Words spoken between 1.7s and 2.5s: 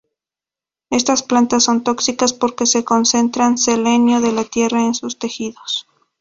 tóxicas